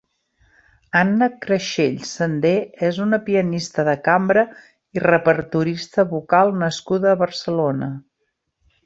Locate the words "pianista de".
3.27-3.95